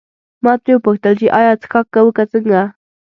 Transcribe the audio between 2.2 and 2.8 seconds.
څنګه.